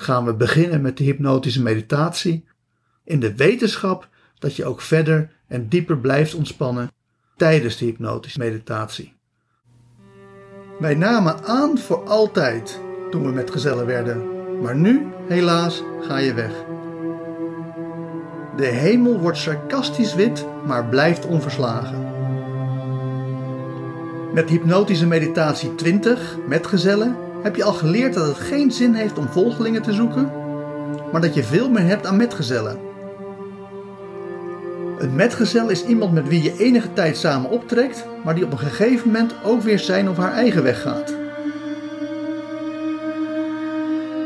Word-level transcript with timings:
gaan 0.00 0.24
we 0.24 0.34
beginnen 0.34 0.80
met 0.80 0.96
de 0.96 1.04
hypnotische 1.04 1.62
meditatie 1.62 2.44
in 3.04 3.20
de 3.20 3.34
wetenschap 3.34 4.08
dat 4.38 4.56
je 4.56 4.64
ook 4.64 4.80
verder 4.80 5.30
en 5.46 5.68
dieper 5.68 5.98
blijft 5.98 6.34
ontspannen 6.34 6.90
tijdens 7.36 7.76
de 7.76 7.84
hypnotische 7.84 8.38
meditatie. 8.38 9.14
Wij 10.78 10.94
namen 10.94 11.44
aan 11.44 11.78
voor 11.78 12.04
altijd 12.04 12.80
toen 13.10 13.24
we 13.24 13.32
met 13.32 13.50
gezellen 13.50 13.86
werden, 13.86 14.26
maar 14.62 14.76
nu, 14.76 15.06
helaas, 15.28 15.82
ga 16.00 16.18
je 16.18 16.34
weg. 16.34 16.52
De 18.56 18.66
hemel 18.66 19.18
wordt 19.18 19.38
sarcastisch 19.38 20.14
wit, 20.14 20.46
maar 20.66 20.88
blijft 20.88 21.26
onverslagen. 21.26 22.06
Met 24.32 24.48
hypnotische 24.48 25.06
meditatie 25.06 25.74
20 25.74 26.36
met 26.46 26.66
gezellen 26.66 27.16
heb 27.42 27.56
je 27.56 27.64
al 27.64 27.72
geleerd 27.72 28.14
dat 28.14 28.26
het 28.26 28.36
geen 28.36 28.72
zin 28.72 28.94
heeft 28.94 29.18
om 29.18 29.28
volgelingen 29.28 29.82
te 29.82 29.92
zoeken, 29.92 30.30
maar 31.12 31.20
dat 31.20 31.34
je 31.34 31.42
veel 31.42 31.70
meer 31.70 31.86
hebt 31.86 32.06
aan 32.06 32.16
metgezellen. 32.16 32.78
Een 34.98 35.14
metgezel 35.14 35.68
is 35.68 35.84
iemand 35.84 36.12
met 36.12 36.28
wie 36.28 36.42
je 36.42 36.58
enige 36.58 36.92
tijd 36.92 37.16
samen 37.16 37.50
optrekt, 37.50 38.04
maar 38.24 38.34
die 38.34 38.44
op 38.44 38.52
een 38.52 38.58
gegeven 38.58 39.06
moment 39.06 39.34
ook 39.44 39.62
weer 39.62 39.78
zijn 39.78 40.08
of 40.08 40.16
haar 40.16 40.32
eigen 40.32 40.62
weg 40.62 40.82
gaat. 40.82 41.14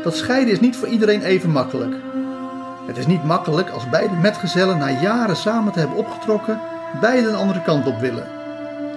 Dat 0.03 0.15
scheiden 0.15 0.53
is 0.53 0.59
niet 0.59 0.75
voor 0.75 0.87
iedereen 0.87 1.21
even 1.21 1.49
makkelijk. 1.49 1.95
Het 2.87 2.97
is 2.97 3.07
niet 3.07 3.23
makkelijk 3.23 3.69
als 3.69 3.89
beide 3.89 4.15
metgezellen 4.15 4.77
na 4.77 4.89
jaren 4.89 5.35
samen 5.35 5.73
te 5.73 5.79
hebben 5.79 5.97
opgetrokken, 5.97 6.59
beide 7.01 7.27
een 7.27 7.35
andere 7.35 7.61
kant 7.61 7.87
op 7.87 7.99
willen. 7.99 8.27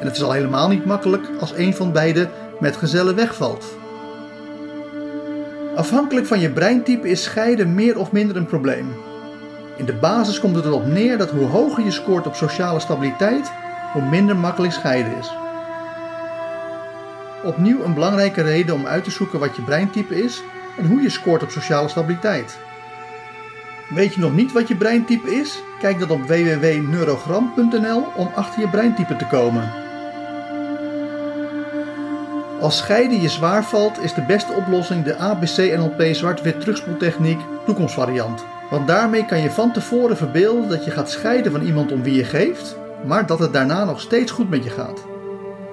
En 0.00 0.06
het 0.06 0.16
is 0.16 0.22
al 0.22 0.32
helemaal 0.32 0.68
niet 0.68 0.84
makkelijk 0.84 1.28
als 1.40 1.52
een 1.56 1.74
van 1.74 1.92
beide 1.92 2.28
metgezellen 2.60 3.14
wegvalt. 3.14 3.64
Afhankelijk 5.76 6.26
van 6.26 6.40
je 6.40 6.50
breintype 6.50 7.08
is 7.08 7.22
scheiden 7.22 7.74
meer 7.74 7.98
of 7.98 8.12
minder 8.12 8.36
een 8.36 8.46
probleem. 8.46 8.94
In 9.76 9.84
de 9.84 9.94
basis 9.94 10.40
komt 10.40 10.56
het 10.56 10.64
erop 10.64 10.86
neer 10.86 11.18
dat 11.18 11.30
hoe 11.30 11.44
hoger 11.44 11.84
je 11.84 11.90
scoort 11.90 12.26
op 12.26 12.34
sociale 12.34 12.80
stabiliteit, 12.80 13.52
hoe 13.92 14.02
minder 14.02 14.36
makkelijk 14.36 14.72
scheiden 14.72 15.16
is. 15.18 15.34
Opnieuw 17.44 17.82
een 17.82 17.94
belangrijke 17.94 18.42
reden 18.42 18.74
om 18.74 18.86
uit 18.86 19.04
te 19.04 19.10
zoeken 19.10 19.38
wat 19.38 19.56
je 19.56 19.62
breintype 19.62 20.22
is 20.22 20.42
en 20.78 20.86
hoe 20.86 21.02
je 21.02 21.10
scoort 21.10 21.42
op 21.42 21.50
sociale 21.50 21.88
stabiliteit. 21.88 22.58
Weet 23.94 24.14
je 24.14 24.20
nog 24.20 24.34
niet 24.34 24.52
wat 24.52 24.68
je 24.68 24.76
breintype 24.76 25.34
is? 25.34 25.62
Kijk 25.80 25.98
dan 25.98 26.10
op 26.10 26.22
www.neurogram.nl 26.22 28.04
om 28.16 28.30
achter 28.34 28.60
je 28.60 28.68
breintype 28.68 29.16
te 29.16 29.26
komen. 29.26 29.85
Als 32.60 32.76
scheiden 32.76 33.20
je 33.20 33.28
zwaar 33.28 33.64
valt, 33.64 34.02
is 34.02 34.14
de 34.14 34.24
beste 34.26 34.52
oplossing 34.52 35.04
de 35.04 35.16
ABC-NLP 35.16 36.14
zwart-wit 36.14 36.60
terugspoeltechniek 36.60 37.40
toekomstvariant. 37.66 38.44
Want 38.70 38.86
daarmee 38.86 39.26
kan 39.26 39.40
je 39.40 39.50
van 39.50 39.72
tevoren 39.72 40.16
verbeelden 40.16 40.68
dat 40.68 40.84
je 40.84 40.90
gaat 40.90 41.10
scheiden 41.10 41.52
van 41.52 41.60
iemand 41.60 41.92
om 41.92 42.02
wie 42.02 42.14
je 42.14 42.24
geeft, 42.24 42.76
maar 43.04 43.26
dat 43.26 43.38
het 43.38 43.52
daarna 43.52 43.84
nog 43.84 44.00
steeds 44.00 44.32
goed 44.32 44.50
met 44.50 44.64
je 44.64 44.70
gaat. 44.70 45.04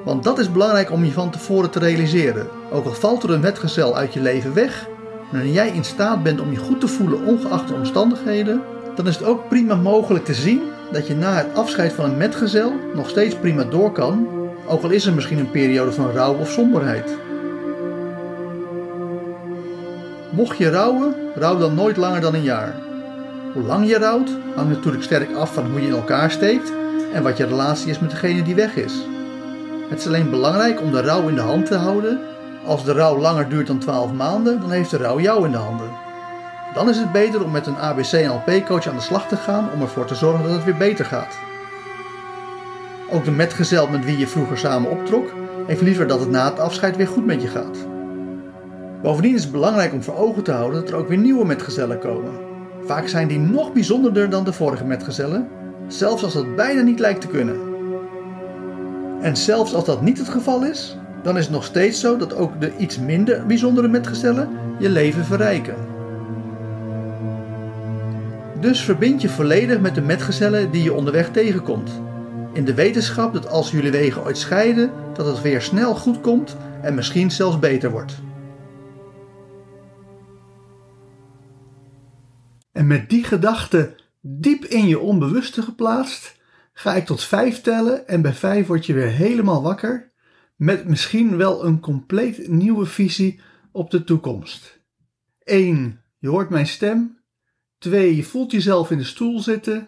Want 0.04 0.24
dat 0.24 0.40
is 0.40 0.52
belangrijk 0.52 0.92
om 0.92 1.06
je 1.06 1.12
van 1.12 1.32
tevoren 1.32 1.70
te 1.70 1.80
realiseren. 1.80 2.48
Ook 2.72 2.86
al 2.86 2.94
valt 2.94 3.24
er 3.24 3.32
een 3.32 3.40
metgezel 3.40 3.96
uit 3.96 4.14
je 4.14 4.22
leven 4.22 4.54
weg, 4.54 4.88
wanneer 5.32 5.54
jij 5.54 5.70
in 5.70 5.84
staat 5.84 6.24
bent 6.24 6.42
om 6.42 6.52
je 6.52 6.58
goed 6.58 6.80
te 6.80 6.88
voelen 6.88 7.26
ongeacht 7.26 7.68
de 7.68 7.74
omstandigheden, 7.74 8.62
dan 8.96 9.08
is 9.08 9.16
het 9.16 9.26
ook 9.26 9.50
prima 9.50 9.76
mogelijk 9.76 10.26
te 10.26 10.34
zien 10.34 10.62
dat 10.92 11.08
je 11.08 11.16
na 11.16 11.34
het 11.34 11.56
afscheid 11.56 11.94
van 11.94 12.06
een 12.06 12.18
metgezel 12.18 12.74
nog 12.96 13.10
steeds 13.10 13.36
prima 13.36 13.64
door 13.64 13.92
kan 13.92 14.28
ook 14.68 14.84
al 14.84 14.90
is 14.90 15.06
er 15.06 15.14
misschien 15.14 15.40
een 15.40 15.52
periode 15.52 15.92
van 15.92 16.12
rouw 16.12 16.34
of 16.34 16.50
somberheid. 16.50 17.18
Mocht 20.30 20.58
je 20.58 20.70
rouwen, 20.70 21.16
rouw 21.36 21.58
dan 21.58 21.74
nooit 21.74 21.98
langer 21.98 22.22
dan 22.22 22.34
een 22.34 22.44
jaar. 22.44 22.76
Hoe 23.54 23.64
lang 23.64 23.88
je 23.88 23.98
rouwt 23.98 24.30
hangt 24.56 24.70
natuurlijk 24.70 25.04
sterk 25.04 25.36
af 25.36 25.54
van 25.54 25.72
hoe 25.72 25.82
je 25.82 25.88
in 25.88 25.94
elkaar 25.94 26.32
steekt 26.32 26.72
en 27.14 27.24
wat 27.24 27.38
je 27.38 27.46
relatie 27.46 27.90
is 27.90 28.00
met 28.00 28.10
degene 28.10 28.42
die 28.42 28.56
weg 28.56 28.76
is. 28.76 28.94
Het 29.90 30.00
is 30.00 30.08
alleen 30.08 30.30
belangrijk 30.30 30.82
om 30.82 30.92
de 30.92 31.02
rouw 31.02 31.28
in 31.28 31.36
de 31.36 31.42
hand 31.42 31.66
te 31.66 31.76
houden. 31.76 32.20
Als 32.66 32.86
de 32.86 32.92
rouw 32.92 33.18
langer 33.18 33.50
duurt 33.50 33.68
dan 33.68 33.80
12 33.80 34.12
maanden, 34.12 34.60
dan 34.60 34.72
heeft 34.72 34.90
de 34.90 34.98
rouw 34.98 35.20
jou 35.20 35.46
in 35.46 35.52
de 35.52 35.58
handen. 35.58 35.90
Dan 36.74 36.90
is 36.90 36.98
het 36.98 37.12
beter 37.12 37.44
om 37.44 37.52
met 37.52 37.68
een 37.68 37.78
ABC-NLP-coach 37.78 38.88
aan 38.88 38.96
de 38.96 39.02
slag 39.02 39.28
te 39.28 39.36
gaan 39.36 39.70
om 39.74 39.82
ervoor 39.82 40.06
te 40.06 40.16
zorgen 40.16 40.44
dat 40.44 40.54
het 40.54 40.64
weer 40.64 40.78
beter 40.78 41.06
gaat. 41.06 41.38
Ook 43.14 43.26
de 43.26 43.32
metgezel 43.32 43.88
met 43.88 44.06
wie 44.06 44.18
je 44.18 44.28
vroeger 44.28 44.58
samen 44.58 44.92
optrok, 44.92 45.34
heeft 45.68 45.82
liever 45.82 46.08
dat 46.08 46.20
het 46.20 46.30
na 46.30 46.50
het 46.50 46.60
afscheid 46.60 46.96
weer 46.96 47.08
goed 47.08 47.26
met 47.26 47.42
je 47.42 47.48
gaat. 47.48 47.78
Bovendien 49.02 49.36
is 49.36 49.44
het 49.44 49.52
belangrijk 49.52 49.94
om 49.94 50.04
voor 50.04 50.16
ogen 50.16 50.44
te 50.44 50.52
houden 50.52 50.82
dat 50.82 50.90
er 50.90 50.96
ook 50.96 51.08
weer 51.08 51.18
nieuwe 51.18 51.46
metgezellen 51.46 52.00
komen. 52.00 52.32
Vaak 52.86 53.08
zijn 53.08 53.28
die 53.28 53.40
nog 53.40 53.74
bijzonderder 53.74 54.30
dan 54.30 54.44
de 54.44 54.54
vorige 54.54 54.86
metgezellen, 54.86 55.48
zelfs 55.88 56.24
als 56.24 56.34
dat 56.34 56.56
bijna 56.56 56.82
niet 56.82 57.00
lijkt 57.00 57.22
te 57.22 57.28
kunnen. 57.28 57.56
En 59.22 59.38
zelfs 59.38 59.74
als 59.74 59.86
dat 59.86 60.02
niet 60.02 60.18
het 60.18 60.30
geval 60.30 60.66
is, 60.66 60.98
dan 61.24 61.38
is 61.38 61.44
het 61.44 61.54
nog 61.54 61.66
steeds 61.66 62.00
zo 62.00 62.18
dat 62.18 62.36
ook 62.36 62.62
de 62.62 62.72
iets 62.78 63.00
minder 63.00 63.46
bijzondere 63.46 63.88
metgezellen 63.88 64.50
je 64.80 64.90
leven 64.90 65.26
verrijken. 65.26 65.76
Dus 68.60 68.84
verbind 68.84 69.22
je 69.22 69.30
volledig 69.30 69.80
met 69.80 69.96
de 69.96 70.02
metgezellen 70.02 70.72
die 70.72 70.84
je 70.84 70.94
onderweg 70.94 71.32
tegenkomt. 71.32 71.92
In 72.54 72.66
de 72.66 72.74
wetenschap 72.74 73.34
dat 73.34 73.48
als 73.48 73.72
jullie 73.72 73.92
wegen 73.92 74.24
ooit 74.24 74.38
scheiden, 74.38 74.92
dat 75.14 75.26
het 75.26 75.42
weer 75.42 75.62
snel 75.62 75.96
goed 75.96 76.22
komt 76.22 76.58
en 76.82 76.96
misschien 76.96 77.32
zelfs 77.32 77.60
beter 77.60 77.92
wordt. 77.92 78.22
En 82.72 82.88
met 82.88 83.10
die 83.10 83.24
gedachte 83.24 83.96
diep 84.22 84.66
in 84.66 84.88
je 84.88 85.00
onbewuste 85.00 85.62
geplaatst, 85.62 86.36
ga 86.74 86.94
ik 86.94 87.06
tot 87.06 87.24
vijf 87.24 87.62
tellen 87.62 88.08
en 88.08 88.22
bij 88.22 88.34
vijf 88.34 88.68
word 88.68 88.86
je 88.86 88.94
weer 88.94 89.10
helemaal 89.10 89.62
wakker 89.62 90.12
met 90.56 90.88
misschien 90.88 91.38
wel 91.38 91.66
een 91.66 91.80
compleet 91.80 92.48
nieuwe 92.48 92.86
visie 92.86 93.40
op 93.72 93.92
de 93.92 94.04
toekomst. 94.04 94.80
1. 95.44 96.02
Je 96.20 96.28
hoort 96.28 96.50
mijn 96.50 96.68
stem. 96.68 97.18
2. 97.78 98.16
Je 98.16 98.24
voelt 98.24 98.52
jezelf 98.52 98.92
in 98.92 98.98
de 98.98 99.04
stoel 99.04 99.40
zitten. 99.40 99.88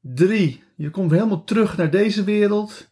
3. 0.00 0.66
Je 0.78 0.90
komt 0.90 1.10
helemaal 1.10 1.44
terug 1.44 1.76
naar 1.76 1.90
deze 1.90 2.24
wereld. 2.24 2.90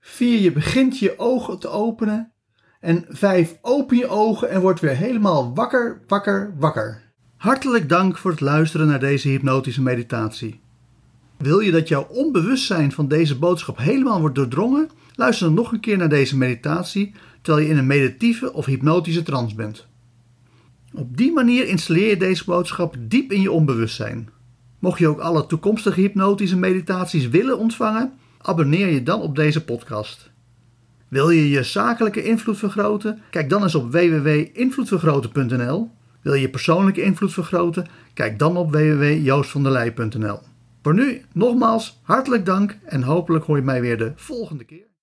4. 0.00 0.40
Je 0.40 0.52
begint 0.52 0.98
je 0.98 1.18
ogen 1.18 1.58
te 1.58 1.68
openen. 1.68 2.32
En 2.80 3.04
5. 3.08 3.58
Open 3.62 3.96
je 3.96 4.08
ogen 4.08 4.50
en 4.50 4.60
word 4.60 4.80
weer 4.80 4.96
helemaal 4.96 5.54
wakker, 5.54 6.02
wakker, 6.06 6.54
wakker. 6.58 7.02
Hartelijk 7.36 7.88
dank 7.88 8.18
voor 8.18 8.30
het 8.30 8.40
luisteren 8.40 8.86
naar 8.86 9.00
deze 9.00 9.28
hypnotische 9.28 9.82
meditatie. 9.82 10.60
Wil 11.36 11.58
je 11.58 11.70
dat 11.70 11.88
jouw 11.88 12.06
onbewustzijn 12.06 12.92
van 12.92 13.08
deze 13.08 13.38
boodschap 13.38 13.78
helemaal 13.78 14.20
wordt 14.20 14.34
doordrongen? 14.34 14.88
Luister 15.14 15.46
dan 15.46 15.54
nog 15.54 15.72
een 15.72 15.80
keer 15.80 15.96
naar 15.96 16.08
deze 16.08 16.36
meditatie 16.36 17.14
terwijl 17.42 17.66
je 17.66 17.72
in 17.72 17.78
een 17.78 17.86
meditieve 17.86 18.52
of 18.52 18.66
hypnotische 18.66 19.22
trance 19.22 19.54
bent. 19.54 19.86
Op 20.92 21.16
die 21.16 21.32
manier 21.32 21.68
installeer 21.68 22.08
je 22.08 22.16
deze 22.16 22.44
boodschap 22.44 22.96
diep 22.98 23.32
in 23.32 23.40
je 23.40 23.52
onbewustzijn. 23.52 24.28
Mocht 24.86 24.98
je 24.98 25.08
ook 25.08 25.20
alle 25.20 25.46
toekomstige 25.46 26.00
hypnotische 26.00 26.56
meditaties 26.56 27.28
willen 27.28 27.58
ontvangen, 27.58 28.12
abonneer 28.40 28.88
je 28.88 29.02
dan 29.02 29.20
op 29.20 29.36
deze 29.36 29.64
podcast. 29.64 30.30
Wil 31.08 31.30
je 31.30 31.50
je 31.50 31.62
zakelijke 31.62 32.22
invloed 32.22 32.58
vergroten? 32.58 33.22
Kijk 33.30 33.50
dan 33.50 33.62
eens 33.62 33.74
op 33.74 33.92
www.invloedvergroten.nl. 33.92 35.90
Wil 36.22 36.34
je 36.34 36.50
persoonlijke 36.50 37.02
invloed 37.02 37.32
vergroten? 37.32 37.86
Kijk 38.14 38.38
dan 38.38 38.56
op 38.56 38.70
www.joostvanderlei.nl. 38.70 40.38
Voor 40.82 40.94
nu 40.94 41.22
nogmaals 41.32 42.00
hartelijk 42.02 42.46
dank 42.46 42.78
en 42.84 43.02
hopelijk 43.02 43.44
hoor 43.44 43.56
je 43.56 43.62
mij 43.62 43.80
weer 43.80 43.98
de 43.98 44.12
volgende 44.16 44.64
keer. 44.64 44.86